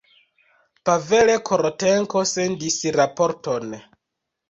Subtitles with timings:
[0.89, 3.81] Pavel Korotenko sendis raporton.